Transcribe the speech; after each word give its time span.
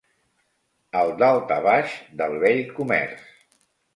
El 1.01 1.11
daltabaix 1.23 1.93
del 2.21 2.35
vell 2.45 2.63
comerç 2.79 3.23